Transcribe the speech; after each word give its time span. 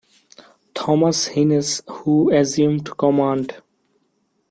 Thomas 0.73 1.27
Hines, 1.27 1.83
who 1.87 2.31
assumed 2.33 2.97
command. 2.97 3.61